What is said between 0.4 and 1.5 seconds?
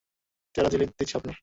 চেহারা, ঝিলিক দিচ্ছে আপনার।